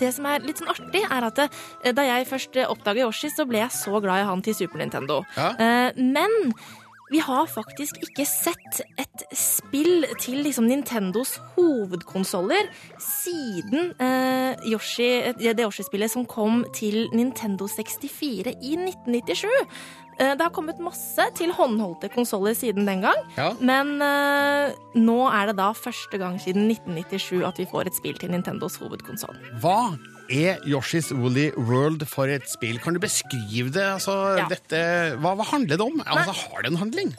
[0.00, 3.48] det som er litt sånn artig, er at uh, da jeg først oppdaga Yoshi, så
[3.48, 5.22] ble jeg så glad i han til Super Nintendo.
[5.38, 5.52] Ja.
[5.96, 6.32] Men
[7.12, 15.66] vi har faktisk ikke sett et spill til liksom Nintendos hovedkonsoller siden eh, Yoshi, det
[15.66, 19.46] Yoshi-spillet som kom til Nintendo 64 i 1997.
[20.18, 23.52] Eh, det har kommet masse til håndholdte konsoller siden den gang, Ja.
[23.60, 28.14] men uh, nå er det da første gang siden 1997 at vi får et spill
[28.20, 29.34] til Nintendos hovedkonsoll.
[29.62, 29.96] Hva
[30.30, 32.78] er Yoshis Woolly World for et spill?
[32.80, 33.82] Kan du beskrive det?
[33.98, 34.46] Altså, Ja.
[34.48, 34.80] dette,
[35.20, 36.00] hva, hva handler det om?
[36.06, 37.14] Altså, har det en handling?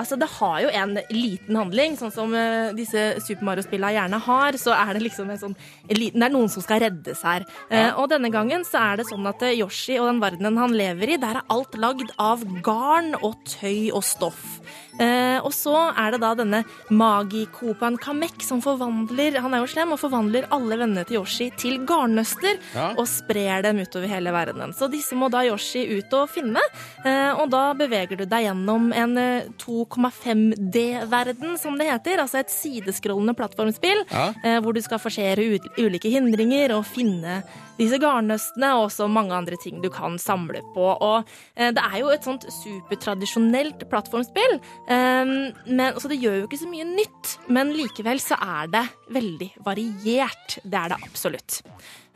[0.00, 4.58] Altså, Det har jo en liten handling, sånn som uh, disse Super Mario-spillene gjerne har.
[4.60, 7.46] Så er det liksom en sånn en liten, Det er noen som skal reddes her.
[7.70, 10.76] Uh, og denne gangen så er det sånn at eh, Yoshi og den verdenen han
[10.76, 14.60] lever i, der er alt lagd av garn og tøy og stoff.
[15.00, 16.60] Eh, og så er det da denne
[16.92, 21.78] magikopaen Kamek som forvandler Han er jo slem og forvandler alle vennene til Yoshi til
[21.88, 22.90] garnnøster Ja.
[22.98, 24.74] og sprer dem utover hele verdenen.
[24.76, 26.60] Så disse må da Yoshi ut og finne,
[27.04, 32.20] eh, og da beveger du deg gjennom en eh, 2,5D-verden, som det heter.
[32.22, 34.32] Altså et sideskrollende plattformspill Ja.
[34.44, 37.42] eh, hvor du skal forsere ulike hindringer og finne
[37.80, 40.86] disse garnnøstene og også mange andre ting du kan samle på.
[40.92, 44.58] Og eh, det er jo et sånt supertradisjonelt plattformspill,
[44.90, 45.34] eh,
[45.66, 47.34] men, så det gjør jo ikke så mye nytt.
[47.48, 50.60] Men likevel så er det veldig variert.
[50.62, 51.60] Det er det absolutt.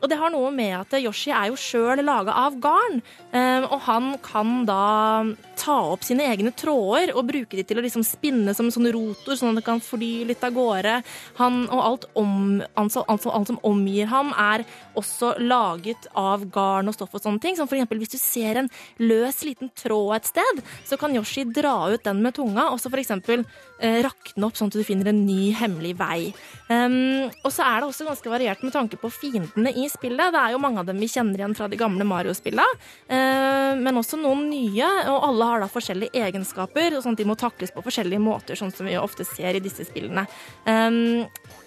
[0.03, 2.99] Og det har noe med at Yoshi er jo sjøl laga av garn,
[3.31, 5.23] eh, og han kan da
[5.57, 8.89] ta opp sine egne tråder og bruke de til å liksom spinne som en sånn
[8.93, 10.97] rotor, sånn at det kan fly litt av gårde.
[11.39, 12.35] Han, og alt, om,
[12.75, 14.65] altså, altså, alt som omgir ham, er
[14.99, 17.57] også laget av garn og stoff og sånne ting.
[17.57, 18.69] Som for eksempel hvis du ser en
[19.01, 22.91] løs liten tråd et sted, så kan Yoshi dra ut den med tunga, og så
[22.91, 23.45] for eksempel
[23.79, 26.19] eh, rakne opp sånn at du finner en ny hemmelig vei.
[26.67, 30.33] Um, og så er det også ganske variert med tanke på fiendene i spillet.
[30.33, 32.65] Det er jo mange av dem vi kjenner igjen fra de gamle Mario-spillene,
[33.07, 34.89] eh, men også noen nye.
[35.11, 38.73] Og alle har da forskjellige egenskaper, sånn at de må takles på forskjellige måter, sånn
[38.75, 40.27] som vi ofte ser i disse spillene.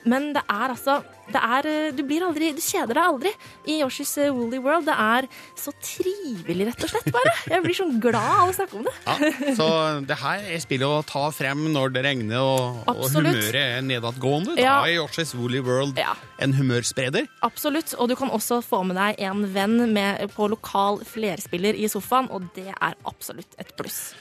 [0.08, 3.32] Men det er altså det er, eh, Du blir aldri, du kjeder deg aldri
[3.68, 4.86] i Yoshis eh, Woolly World.
[4.88, 7.34] Det er så trivelig, rett og slett, bare.
[7.52, 8.94] Jeg blir sånn glad av å snakke om det.
[9.04, 9.68] Ja, så
[10.08, 14.56] det her er spillet å ta frem når det regner og, og humøret er nedadgående.
[14.56, 14.78] Ja.
[14.80, 17.28] Da er Yoshis Woolly World en humørspreder.
[17.46, 17.92] Absolutt.
[17.98, 22.30] Og du kan også få med deg en venn med, på lokal flerspiller i sofaen,
[22.32, 24.14] og det er absolutt et pluss.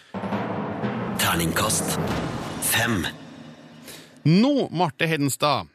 [1.22, 1.96] Terningkast
[2.68, 3.06] fem.
[4.28, 5.68] Nå, Marte Hedenstad,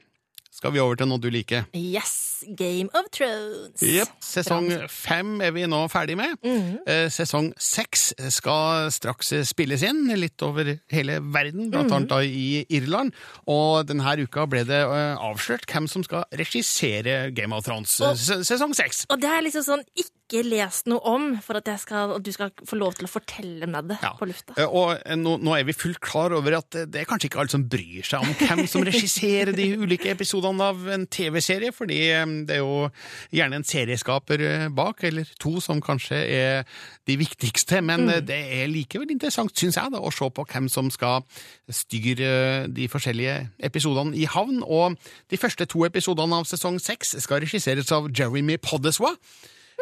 [0.63, 1.67] skal vi over til noe du liker.
[1.75, 2.21] Yes!
[2.59, 3.79] Game of Thrones.
[3.87, 4.09] Yep.
[4.27, 6.33] Sesong fem er vi nå ferdig med.
[6.43, 7.11] Mm -hmm.
[7.15, 11.93] Sesong seks skal straks spilles inn, litt over hele verden, blant Mhm.
[11.95, 13.13] annet da i Irland.
[13.47, 18.17] Og denne uka ble det eh, avslørt hvem som skal regissere Game of Thrones Og-
[18.45, 19.07] sesong seks.
[19.09, 22.33] Og det er liksom sånn ikke lest noe om for at, jeg skal, at du
[22.33, 24.55] skal få lov til å fortelle med det på lufta.
[24.57, 27.51] Eh, Og nå, nå er vi fullt klar over at det er kanskje ikke alle
[27.51, 32.27] som bryr seg om hvem som regisserer de ulike episodene av en TV-serie, fordi eh,
[32.49, 32.89] det er jo
[33.33, 36.67] gjerne en serieskaper eh, bak, eller to, som kanskje er
[37.09, 37.81] de viktigste.
[37.81, 38.27] Men mm.
[38.29, 41.25] det er likevel interessant, syns jeg, da, å se på hvem som skal
[41.73, 43.39] styre de forskjellige
[43.71, 44.61] episodene i havn.
[44.67, 44.99] Og
[45.31, 49.17] de første to episodene av sesong seks skal regisseres av Jeremy Podeswa.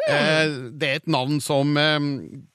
[0.07, 0.47] Eh,
[0.79, 1.99] Det er et navn som eh,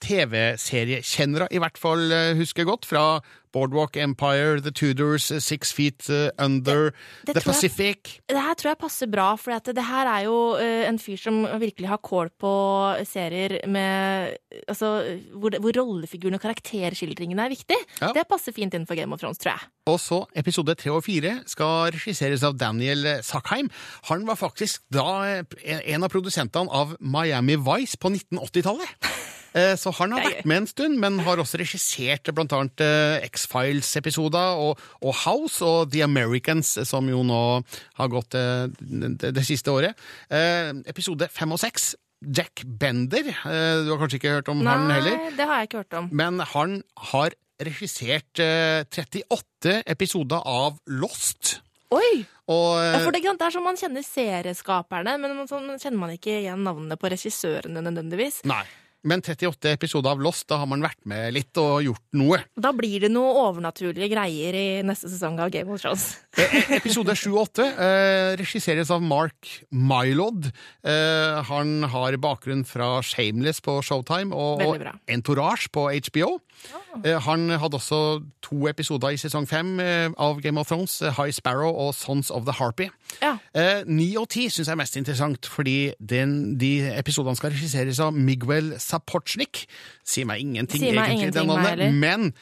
[0.02, 3.20] TV-seriekjennere i hvert fall eh, husker godt, fra
[3.56, 6.92] Boardwalk Empire, The Tudors, eh, Six Feet eh, Under,
[7.24, 8.20] Det The Pacific.
[8.20, 8.34] jeg-.
[8.34, 11.40] Det her tror jeg passer bra, for det her er jo eh, en fyr som
[11.60, 12.52] virkelig har kål på
[13.08, 14.88] serier med Altså,
[15.36, 17.76] hvor, hvor rollefigurene og karakterskildringene er viktig.
[18.00, 18.08] Ja.
[18.16, 19.68] Det passer fint innenfor Game of Thrones, tror jeg.
[19.92, 23.68] Og så episode tre og fire skal regisseres av Daniel Sackheim.
[24.08, 28.96] Han var faktisk da en av produsentene av Miami Vice på 1980-tallet.
[29.56, 33.24] Eh, Så han har vært med en stund, men har også regissert blant annet eh,
[33.30, 37.40] X-Files-episoder og, og House og The Americans, som jo nå
[37.96, 39.96] har gått eh, det, det siste året.
[40.86, 41.94] Episode fem og seks.
[42.26, 45.18] Jack Bender, du har kanskje ikke hørt om han heller?
[45.20, 46.06] Nei, det har jeg ikke hørt om.
[46.16, 46.78] Men han
[47.12, 51.58] har regissert eh, 38 episoder av Lost.
[51.94, 52.24] Oi!
[52.50, 56.34] Og, Ja, for det, det er sånn man kjenner serieskaperne, men sånn kjenner man ikke
[56.40, 58.40] igjen navnene på regissørene nødvendigvis.
[58.48, 58.64] Nei.
[59.06, 62.40] Men 38 episoder av Lost, da har man vært med litt og gjort noe.
[62.58, 66.08] Da blir det noe overnaturlige greier i neste sesong av Game of Thrones.
[66.36, 70.50] E- Episode 7 og 8 eh, regisseres av Mark Mylod.
[70.84, 74.84] Eh, han har bakgrunn fra Shameless på Showtime og, og.
[75.08, 76.36] Entourage på HBO.
[77.04, 78.00] Eh, han hadde også
[78.44, 82.30] to episoder i sesong fem eh, av Game of Thrones, eh, High Sparrow og Sons
[82.34, 82.90] of the Harpy.
[83.22, 83.36] Ja.
[83.56, 88.00] Eh, Ni og ti syns jeg er mest interessant, fordi den, de episodene skal regisseres
[88.02, 89.66] av Miguel Sapochnik.
[90.04, 91.90] Sier meg ingenting, Sier meg egentlig, ingenting, meg heller.
[91.92, 92.32] men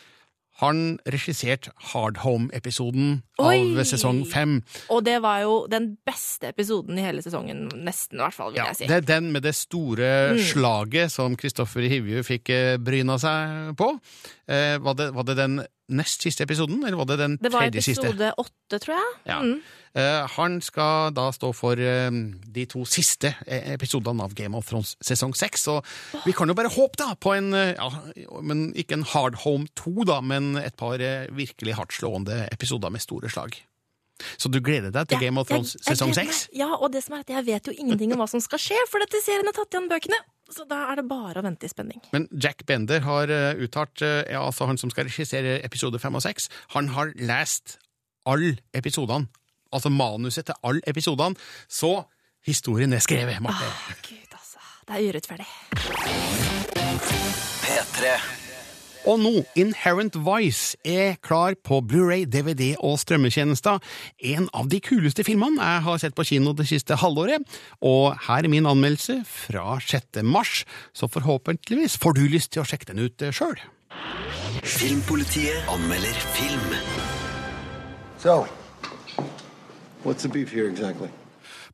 [0.63, 4.61] han regisserte Hard Home-episoden av sesong fem.
[4.89, 8.61] Og det var jo den beste episoden i hele sesongen, nesten i hvert fall, vil
[8.63, 8.87] Ja, jeg si.
[8.87, 10.39] det er den med det store Mm.
[10.39, 13.99] slaget som Kristoffer Hivju fikk eh, bryna seg på.
[14.47, 15.59] Eh, var, det, var det den
[15.89, 18.07] nest siste episoden, eller var det den Det var tredje siste?
[18.09, 19.11] episode åtte, tror jeg.
[19.27, 19.39] Ja.
[19.43, 19.61] Mm.
[19.95, 22.11] Eh, han skal da stå for eh,
[22.57, 25.85] de to siste eh, episodene av Game of Thrones sesong seks, og
[26.25, 27.91] vi kan jo bare håpe da på en ja,
[28.43, 30.99] men Ikke en Hard Home 2, da, men et par
[31.31, 33.55] virkelig hardtslående episoder med store slag.
[34.39, 36.49] Så du gleder deg til Game of Thrones Jeg- jeg sesong seks?
[36.55, 38.77] Ja, og det som er at jeg vet jo ingenting om hva som skal skje,
[38.89, 40.21] for dette serien har tatt igjen bøkene.
[40.53, 42.03] Så da er det bare å vente i spenning.
[42.13, 46.15] Men Jack Bender har eh, uttalt, eh, ja, altså han som skal regissere episode fem
[46.15, 47.79] og seks, han har lest
[48.29, 49.31] alle episodene,
[49.73, 51.97] altså manuset til alle episodene, så
[52.45, 53.73] historien er skrevet, Marte.
[54.85, 55.49] Det er urettferdig.
[57.65, 58.44] P3.
[59.05, 63.83] Og nå, Inherent Vice er klar på Blu-ray, DVD og strømmetjenester.
[64.33, 67.45] En av de kuleste filmene jeg har sett på kino det siste halvåret.
[67.85, 70.23] Og her er min anmeldelse fra 6.
[70.25, 70.65] mars,
[70.97, 73.61] så forhåpentligvis får du lyst til å sjekke den ut sjøl.
[74.65, 76.73] Filmpolitiet anmelder film.
[78.19, 78.47] So,
[80.03, 81.13] what's the beef here exactly?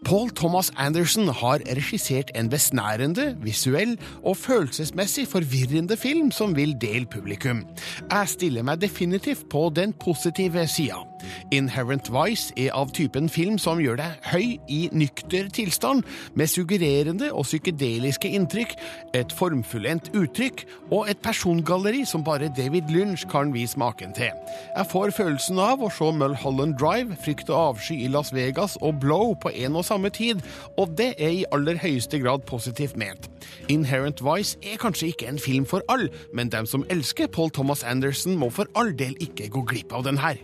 [0.04, 7.06] Paul Thomas Anderson har regissert en besnærende, visuell og følelsesmessig forvirrende film som vil dele
[7.06, 7.66] publikum.
[8.10, 11.04] Jeg stiller meg definitivt på den positive sida.
[11.52, 16.02] Inherent Vice er av typen film som gjør deg høy i nykter tilstand,
[16.34, 18.72] med suggererende og psykedeliske inntrykk,
[19.14, 24.32] et formfullendt uttrykk og et persongalleri som bare David Lynch kan vise maken til.
[24.76, 28.96] Jeg får følelsen av å se Mulholland Drive, Frykt og avsky i Las Vegas og
[29.04, 30.42] Blow på en og samme tid,
[30.78, 33.28] og det er i aller høyeste grad positivt ment.
[33.68, 37.82] Inherent Vice er kanskje ikke en film for alle, men dem som elsker Paul Thomas
[37.82, 40.38] Anderson, må for all del ikke gå glipp av den her.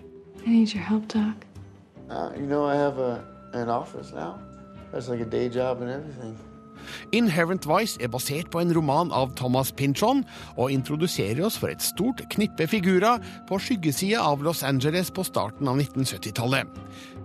[0.46, 1.46] I need your help, Doc.
[2.08, 3.20] Uh, you know, I have a,
[3.52, 4.38] an office now.
[4.92, 6.38] That's like a day job and everything.
[7.16, 10.24] Inherent Vice er basert på en roman av Thomas Pynchon
[10.56, 15.68] og introduserer oss for et stort knippe figurer på skyggesida av Los Angeles på starten
[15.70, 16.70] av 1970-tallet.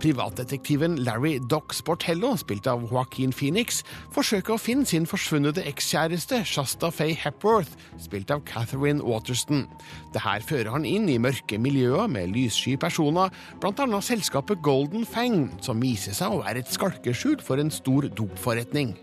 [0.02, 3.82] Privatdetektiven Larry Doc Sportello, spilt av Joaquin Phoenix,
[4.14, 9.66] forsøker å finne sin forsvunne ekskjæreste Shasta Faye Hepworth, spilt av Catherine Waterston.
[10.14, 13.32] Det her fører han inn i mørke miljøer med lyssky personer,
[13.62, 18.94] annet selskapet Golden Fang, som viser seg å være et skalkeskjul for en stor dopforretning.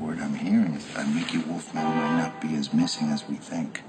[0.00, 3.82] Word I'm hearing is that Mickey Wolfman might not be as missing as we think.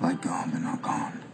[0.00, 1.26] Like gone, but not gone.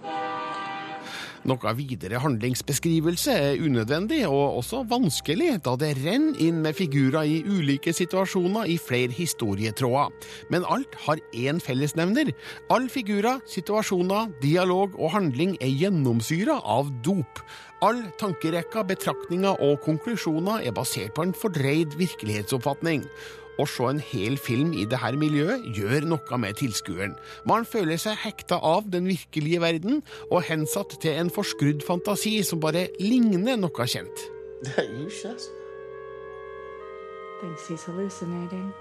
[1.43, 7.41] Noe videre handlingsbeskrivelse er unødvendig og også vanskelig, da det renner inn med figurer i
[7.43, 10.15] ulike situasjoner i flere historietråder.
[10.55, 12.31] Men alt har én fellesnevner.
[12.71, 17.43] Alle figurer, situasjoner, dialog og handling er gjennomsyra av dop.
[17.83, 23.03] All tankerekka, betraktninger og konklusjoner er basert på en fordreid virkelighetsoppfatning.
[23.63, 27.13] Å se en hel film i dette miljøet gjør noe med tilskueren.
[27.47, 30.01] Man føler seg hekta av den virkelige verden
[30.31, 34.27] og hensatt til en forskrudd fantasi som bare ligner noe kjent.
[34.67, 35.61] That you, Shasta?
[37.43, 38.73] Thinks he's hallucinating.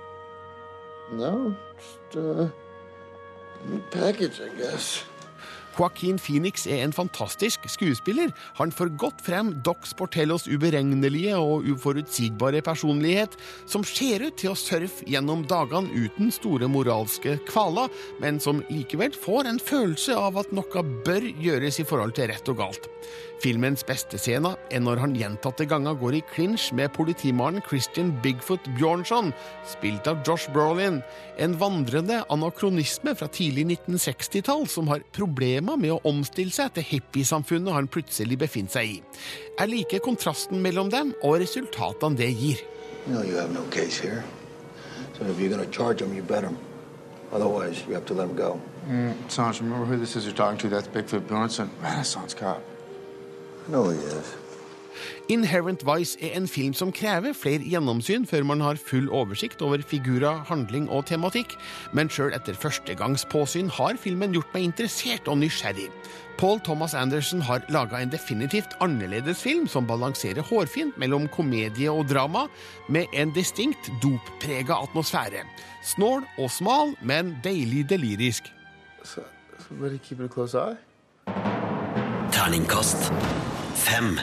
[1.11, 2.47] No, just uh,
[3.89, 5.03] package, I guess.
[5.77, 8.31] Joaquin Phoenix er en fantastisk skuespiller.
[8.59, 13.37] Han får godt frem Dox Portellos uberegnelige og uforutsigbare personlighet,
[13.69, 17.91] som ser ut til å surfe gjennom dagene uten store moralske kvaler,
[18.21, 22.51] men som likevel får en følelse av at noe bør gjøres i forhold til rett
[22.51, 22.89] og galt.
[23.41, 28.67] Filmens beste scene er når han gjentatte ganger går i clinch med politimannen Christian Bigfoot
[28.77, 29.31] Bjornson,
[29.65, 30.99] spilt av Josh Brolin,
[31.41, 37.73] en vandrende anakronisme fra tidlig 1960-tall som har problemer med å omstille seg til hippiesamfunnet
[37.73, 38.99] han plutselig befinner seg i.
[39.57, 42.61] Jeg liker kontrasten mellom dem og resultatene det gir.
[43.07, 44.21] You know you have no case here.
[45.17, 46.57] So if you're gonna charge him, you bet him.
[47.33, 48.59] Otherwise, you have to let him go.
[48.87, 50.69] Mm, Sanj, remember who this is you're talking to?
[50.69, 52.61] That's Bigfoot Bjornsson, Renaissance cop.
[53.69, 54.37] I yes.
[55.31, 59.83] Inherent Vice er en film som krever flere gjennomsyn før man har full oversikt over
[59.87, 61.55] figurer, handling og tematikk,
[61.95, 65.87] men sjøl etter førstegangs påsyn har filmen gjort meg interessert og nysgjerrig.
[66.41, 72.09] Paul Thomas Anderson har laga en definitivt annerledes film som balanserer hårfint mellom komedie og
[72.09, 72.47] drama,
[72.89, 75.45] med en distinkt dopprega atmosfære.
[75.93, 78.51] Snål og smal, men deilig delirisk.
[79.03, 79.21] So.
[82.31, 83.40] Terningkast
[83.75, 84.17] fem.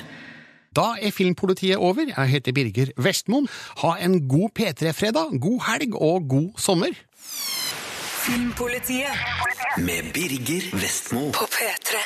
[0.76, 2.04] Da er Filmpolitiet over.
[2.16, 3.48] Jeg heter Birger Vestmoen.
[3.82, 6.92] Ha en god P3-fredag, god helg og god sommer.
[8.28, 9.08] Filmpolitiet
[9.78, 11.30] Med Birger Vestmo.
[11.32, 12.04] på P3.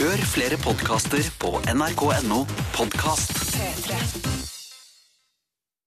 [0.00, 2.44] Hør flere podkaster på nrk.no
[2.74, 3.32] podkast.
[3.54, 4.29] P3.